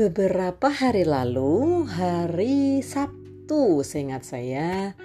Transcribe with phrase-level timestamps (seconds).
[0.00, 4.96] Beberapa hari lalu, hari Sabtu, seingat saya,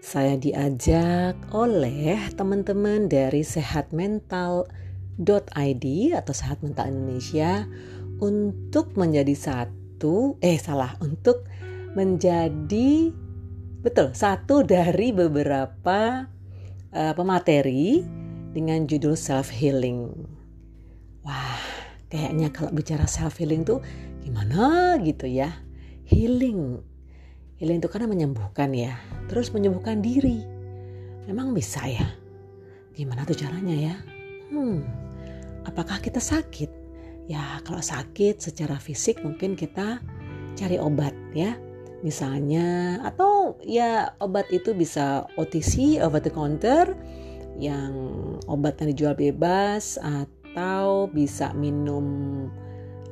[0.00, 5.84] saya diajak oleh teman-teman dari sehatmental.id
[6.16, 7.68] atau Sehat Mental Indonesia
[8.24, 11.44] untuk menjadi satu, eh salah, untuk
[11.92, 13.12] menjadi
[13.84, 16.24] betul satu dari beberapa
[16.96, 18.00] uh, pemateri
[18.56, 20.08] dengan judul self healing.
[21.20, 21.60] Wah,
[22.08, 23.84] kayaknya kalau bicara self healing tuh
[24.22, 25.52] gimana gitu ya.
[26.08, 26.80] Healing.
[27.58, 28.96] Healing itu karena menyembuhkan ya.
[29.26, 30.42] Terus menyembuhkan diri.
[31.28, 32.06] Memang bisa ya.
[32.96, 33.94] Gimana tuh caranya ya?
[34.48, 34.82] Hmm.
[35.68, 36.70] Apakah kita sakit?
[37.28, 40.00] Ya, kalau sakit secara fisik mungkin kita
[40.56, 41.54] cari obat ya.
[42.00, 46.94] Misalnya atau ya obat itu bisa OTC, over the counter
[47.58, 47.92] yang
[48.46, 52.46] obatnya dijual bebas atau bisa minum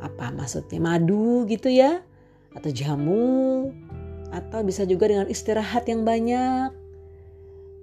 [0.01, 0.79] apa maksudnya?
[0.81, 2.03] Madu gitu ya?
[2.57, 3.71] Atau jamu?
[4.33, 6.73] Atau bisa juga dengan istirahat yang banyak.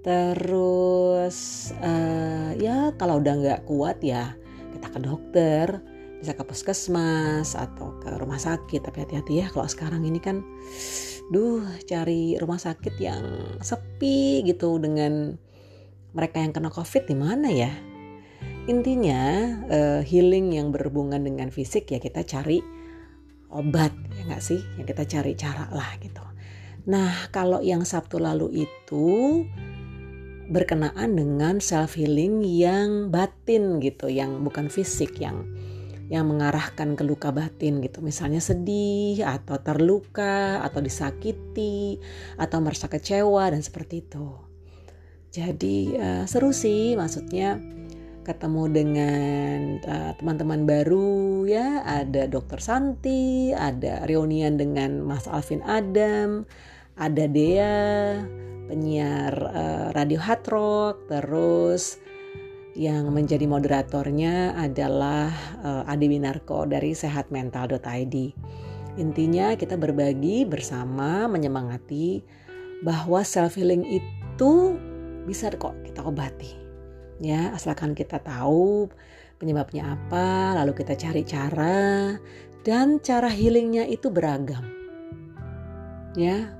[0.04, 4.36] Terus uh, ya kalau udah nggak kuat ya
[4.76, 5.68] kita ke dokter
[6.20, 8.84] bisa ke puskesmas atau ke rumah sakit.
[8.84, 10.44] Tapi hati-hati ya kalau sekarang ini kan
[11.32, 13.24] duh cari rumah sakit yang
[13.64, 15.40] sepi gitu dengan
[16.12, 17.72] mereka yang kena covid di mana ya
[18.66, 19.22] intinya
[19.68, 22.64] uh, healing yang berhubungan dengan fisik ya kita cari
[23.52, 24.62] obat ya nggak sih?
[24.80, 26.24] Yang kita cari cara lah gitu.
[26.88, 29.44] Nah kalau yang sabtu lalu itu
[30.52, 35.48] berkenaan dengan self healing yang batin gitu yang bukan fisik yang
[36.12, 38.04] yang mengarahkan ke luka batin gitu.
[38.04, 41.98] Misalnya sedih atau terluka atau disakiti
[42.36, 44.28] atau merasa kecewa dan seperti itu.
[45.34, 47.58] Jadi uh, seru sih maksudnya
[48.24, 51.84] ketemu dengan uh, teman-teman baru ya.
[51.84, 56.48] Ada Dokter Santi ada reunian dengan Mas Alvin Adam
[56.98, 58.22] ada Dea
[58.72, 60.96] penyiar uh, radio hard rock.
[61.12, 62.00] Terus
[62.74, 65.30] yang menjadi moderatornya adalah
[65.62, 68.16] uh, Adi Winarko dari sehatmental.id
[68.94, 72.22] intinya kita berbagi bersama menyemangati
[72.86, 74.78] bahwa self healing itu
[75.26, 76.63] bisa kok kita obati
[77.22, 78.90] ya asalkan kita tahu
[79.38, 82.16] penyebabnya apa lalu kita cari cara
[82.64, 84.64] dan cara healingnya itu beragam.
[86.16, 86.56] Ya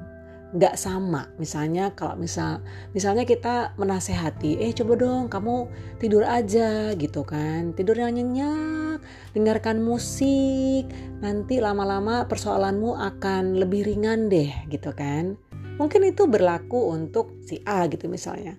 [0.54, 1.34] nggak sama.
[1.42, 2.62] Misalnya kalau misal
[2.94, 5.66] misalnya kita menasehati eh coba dong kamu
[5.98, 7.74] tidur aja gitu kan.
[7.74, 9.02] Tidur yang nyenyak
[9.34, 10.86] dengarkan musik
[11.24, 15.40] nanti lama-lama persoalanmu akan lebih ringan deh gitu kan.
[15.82, 18.54] Mungkin itu berlaku untuk si A gitu misalnya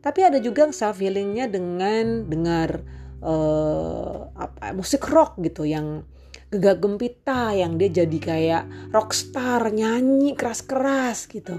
[0.00, 2.82] tapi ada juga self healingnya dengan dengar
[3.22, 6.04] uh, apa musik rock gitu yang
[6.50, 8.64] gegak gempita yang dia jadi kayak
[8.94, 11.58] rockstar nyanyi keras-keras gitu.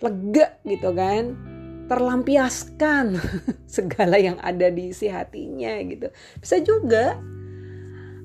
[0.00, 1.36] Lega gitu kan.
[1.86, 3.20] Terlampiaskan
[3.76, 6.08] segala yang ada di isi hatinya gitu.
[6.40, 7.20] Bisa juga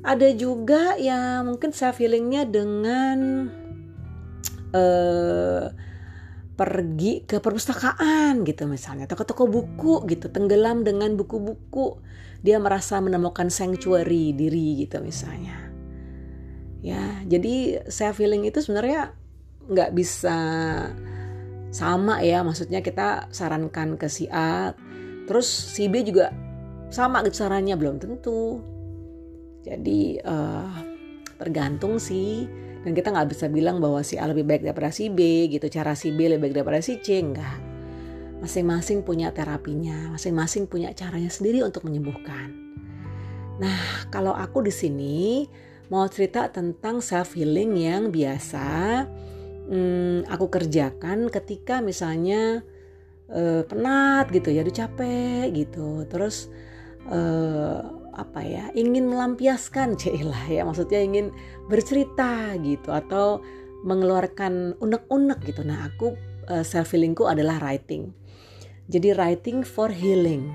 [0.07, 3.51] ada juga yang mungkin self healingnya dengan
[4.71, 5.67] uh,
[6.57, 12.01] pergi ke perpustakaan gitu misalnya atau ke toko buku gitu tenggelam dengan buku-buku.
[12.41, 15.69] Dia merasa menemukan sanctuary diri gitu misalnya.
[16.81, 19.13] Ya jadi self feeling itu sebenarnya
[19.69, 20.37] nggak bisa
[21.69, 24.71] sama ya maksudnya kita sarankan ke si A
[25.27, 26.31] terus si B juga
[26.89, 28.65] sama gitu sarannya belum tentu.
[29.61, 30.71] Jadi uh,
[31.37, 32.47] tergantung sih
[32.87, 35.67] dan kita nggak bisa bilang bahwa si A lebih baik daripada si B gitu.
[35.67, 37.59] Cara si B lebih baik daripada si C enggak
[38.39, 40.15] masing-masing punya terapinya.
[40.15, 42.55] Masing-masing punya caranya sendiri untuk menyembuhkan.
[43.59, 45.43] Nah kalau aku di sini
[45.91, 49.03] mau cerita tentang self healing yang biasa
[49.67, 52.63] hmm, aku kerjakan ketika misalnya
[53.27, 56.47] uh, penat gitu ya, udah capek gitu, terus
[57.11, 57.83] uh,
[58.17, 60.65] apa ya ingin melampiaskan celah ya.
[60.65, 61.31] Maksudnya ingin
[61.69, 63.39] bercerita gitu atau
[63.85, 65.61] mengeluarkan unek-unek gitu.
[65.61, 66.17] Nah aku
[66.49, 68.11] uh, self healingku adalah writing.
[68.89, 70.49] Jadi writing for healing.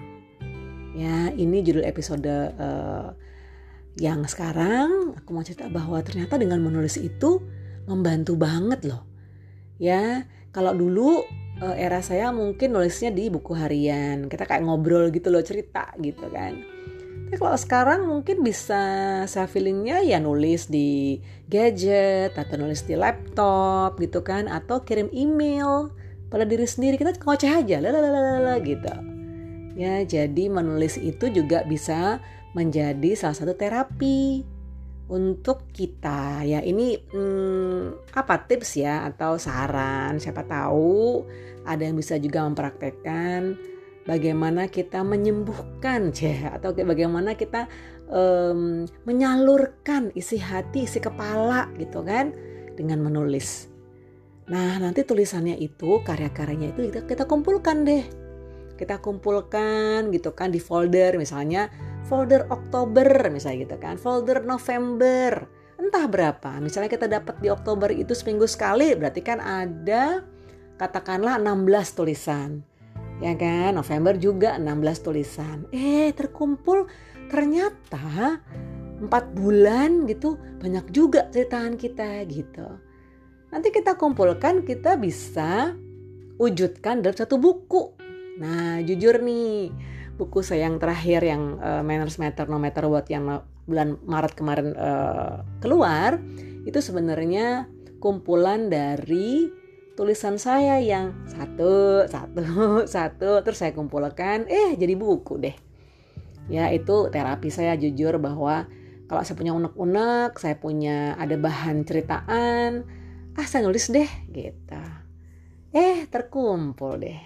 [0.92, 2.26] Ya ini judul episode
[2.58, 3.14] uh,
[3.96, 5.16] yang sekarang.
[5.22, 7.40] Aku mau cerita bahwa ternyata dengan menulis itu
[7.86, 9.06] membantu banget loh.
[9.80, 11.24] Ya kalau dulu
[11.64, 14.28] uh, era saya mungkin nulisnya di buku harian.
[14.28, 16.82] Kita kayak ngobrol gitu loh cerita gitu kan
[17.32, 18.84] tapi kalau sekarang mungkin bisa
[19.24, 21.16] self feelingnya ya nulis di
[21.48, 25.88] gadget atau nulis di laptop gitu kan atau kirim email
[26.28, 27.00] pada diri sendiri.
[27.00, 28.92] Kita ngoceh aja lalalala gitu.
[29.72, 32.20] Ya, jadi menulis itu juga bisa
[32.52, 34.44] menjadi salah satu terapi
[35.08, 36.44] untuk kita.
[36.44, 40.20] Ya ini hmm, apa tips ya atau saran?
[40.20, 41.24] Siapa tahu
[41.64, 43.71] ada yang bisa juga mempraktekkan
[44.06, 47.70] bagaimana kita menyembuhkan ceh atau bagaimana kita
[48.10, 52.34] um, menyalurkan isi hati isi kepala gitu kan
[52.74, 53.70] dengan menulis.
[54.50, 58.04] Nah nanti tulisannya itu karya-karyanya itu kita, kita kumpulkan deh.
[58.74, 61.70] Kita kumpulkan gitu kan di folder misalnya
[62.10, 65.46] folder Oktober misalnya gitu kan folder November.
[65.78, 70.26] Entah berapa misalnya kita dapat di Oktober itu seminggu sekali berarti kan ada
[70.78, 72.66] katakanlah 16 tulisan
[73.22, 73.78] ya kan?
[73.78, 75.56] November juga 16 tulisan.
[75.70, 76.90] Eh terkumpul
[77.30, 78.42] ternyata
[79.02, 82.66] empat bulan gitu banyak juga ceritaan kita gitu.
[83.54, 85.74] Nanti kita kumpulkan kita bisa
[86.36, 87.94] wujudkan dalam satu buku.
[88.42, 89.70] Nah jujur nih
[90.18, 94.74] buku saya yang terakhir yang uh, Manners Matter No Matter What yang bulan Maret kemarin
[94.74, 96.18] uh, keluar
[96.66, 97.70] itu sebenarnya
[98.02, 99.61] kumpulan dari
[99.92, 102.42] tulisan saya yang satu satu
[102.94, 105.56] satu terus saya kumpulkan eh jadi buku deh.
[106.50, 108.66] Ya itu terapi saya jujur bahwa
[109.06, 112.82] kalau saya punya unek-unek saya punya ada bahan ceritaan
[113.36, 114.82] ah saya nulis deh gitu.
[115.76, 117.20] Eh terkumpul deh.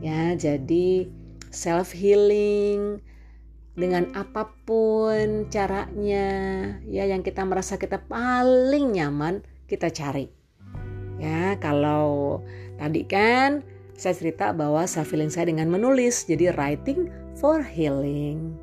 [0.00, 1.10] Ya jadi
[1.50, 3.02] self healing
[3.74, 6.28] dengan apa pun caranya
[6.86, 10.39] ya yang kita merasa kita paling nyaman kita cari
[11.20, 12.40] Ya, kalau
[12.80, 13.60] tadi kan
[13.92, 18.56] saya cerita bahwa self healing saya dengan menulis, jadi writing for healing.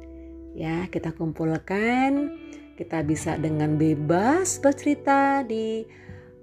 [0.57, 2.33] Ya, kita kumpulkan,
[2.73, 5.85] kita bisa dengan bebas bercerita di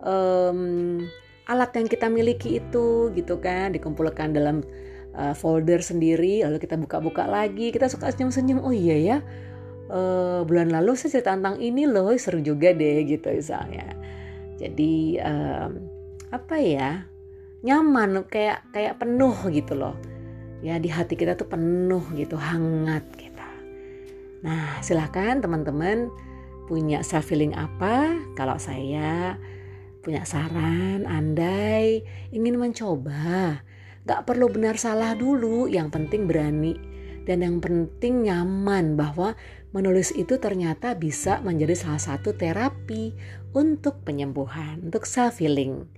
[0.06, 1.02] um,
[1.50, 4.62] alat yang kita miliki itu, gitu kan, dikumpulkan dalam
[5.18, 9.18] uh, folder sendiri, lalu kita buka-buka lagi, kita suka senyum-senyum, oh iya ya,
[9.90, 13.90] uh, bulan lalu saya cerita tentang ini loh, seru juga deh, gitu misalnya.
[14.54, 15.93] Jadi um,
[16.32, 17.04] apa ya
[17.64, 19.96] nyaman kayak kayak penuh gitu loh.
[20.64, 23.34] Ya di hati kita tuh penuh gitu hangat kita
[24.44, 26.12] nah silahkan teman-teman
[26.68, 29.40] punya self feeling apa kalau saya
[30.04, 33.64] punya saran andai ingin mencoba.
[34.04, 36.76] Gak perlu benar salah dulu yang penting berani.
[37.24, 39.32] Dan yang penting nyaman bahwa
[39.72, 43.16] menulis itu ternyata bisa menjadi salah satu terapi
[43.56, 45.88] untuk penyembuhan, untuk self healing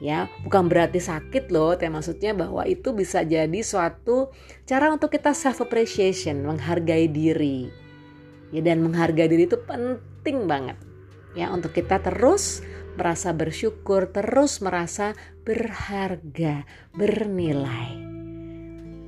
[0.00, 4.32] ya bukan berarti sakit loh tapi maksudnya bahwa itu bisa jadi suatu
[4.64, 7.68] cara untuk kita self appreciation menghargai diri.
[8.50, 10.80] Ya dan menghargai diri itu penting banget.
[11.38, 12.64] Ya untuk kita terus
[12.98, 15.14] merasa bersyukur terus merasa
[15.46, 16.66] berharga
[16.96, 17.94] bernilai.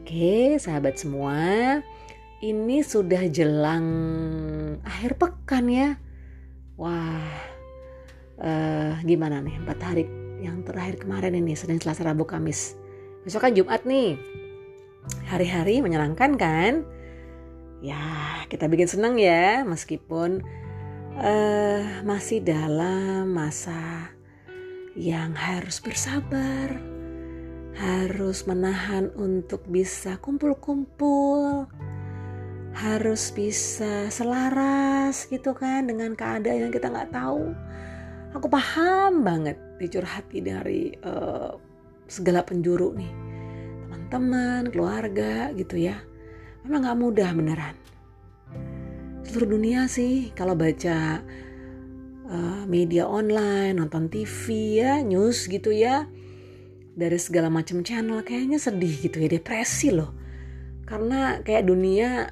[0.05, 1.81] Oke sahabat semua
[2.45, 3.87] ini sudah jelang
[4.85, 5.89] akhir pekan ya.
[6.77, 7.27] Wah
[8.39, 9.57] uh, gimana nih?
[9.59, 12.75] Empat hari yang terakhir kemarin ini Senin Selasa Rabu Kamis.
[13.23, 14.19] Besok kan Jumat nih.
[15.31, 16.83] Hari-hari menyenangkan kan?
[17.79, 18.03] Ya
[18.51, 20.43] kita bikin senang ya meskipun
[21.19, 24.11] uh, masih dalam masa
[24.99, 26.79] yang harus bersabar
[27.73, 31.65] harus menahan untuk bisa kumpul-kumpul
[32.77, 37.57] harus bisa selaras gitu kan dengan keadaan yang kita nggak tahu
[38.33, 41.57] aku paham banget dicurhati dari uh,
[42.09, 43.13] segala penjuru nih.
[43.89, 46.01] Teman-teman keluarga gitu ya.
[46.65, 47.77] Memang nggak mudah beneran.
[49.25, 51.21] Seluruh dunia sih kalau baca
[52.29, 56.05] uh, media online nonton TV ya news gitu ya
[56.93, 60.13] dari segala macam channel kayaknya sedih gitu ya depresi loh.
[60.85, 62.29] Karena kayak dunia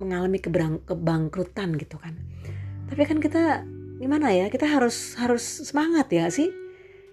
[0.00, 0.40] mengalami
[0.86, 2.16] kebangkrutan gitu kan.
[2.88, 6.48] Tapi kan kita gimana ya kita harus harus semangat ya sih?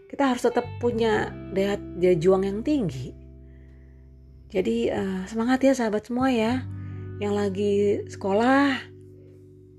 [0.06, 3.12] Kita harus tetap punya daya, daya juang yang tinggi.
[4.54, 6.64] Jadi uh, semangat ya sahabat semua ya.
[7.18, 7.74] Yang lagi
[8.08, 8.80] sekolah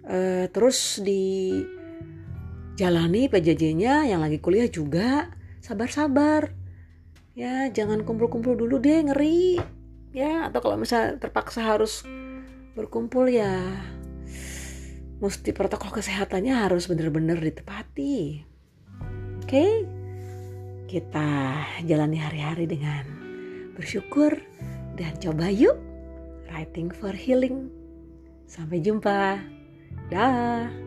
[0.04, 1.62] uh, terus di
[2.76, 5.30] jalani PJJ-nya yang lagi kuliah juga.
[5.62, 6.52] Sabar-sabar.
[7.38, 9.62] Ya jangan kumpul-kumpul dulu deh ngeri.
[10.10, 12.02] Ya atau kalau misalnya terpaksa harus
[12.76, 13.72] berkumpul ya
[15.20, 18.44] mesti protokol kesehatannya harus benar-benar ditepati.
[19.40, 19.73] Oke, okay?
[20.87, 21.28] kita
[21.87, 23.04] jalani hari-hari dengan
[23.75, 24.35] bersyukur
[24.96, 25.76] dan coba yuk
[26.49, 27.68] writing for healing.
[28.46, 29.42] Sampai jumpa.
[30.06, 30.85] Dah.